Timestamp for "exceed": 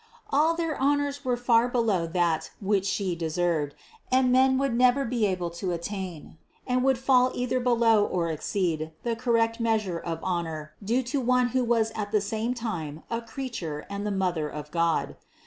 8.31-8.93